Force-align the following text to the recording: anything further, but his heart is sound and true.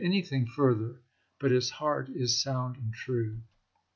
anything 0.03 0.47
further, 0.47 0.99
but 1.39 1.51
his 1.51 1.69
heart 1.69 2.09
is 2.09 2.41
sound 2.41 2.75
and 2.75 2.91
true. 2.91 3.37